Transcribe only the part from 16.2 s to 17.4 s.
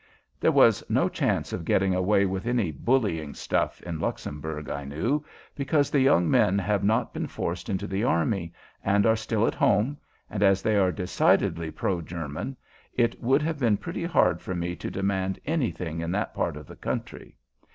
part of the country.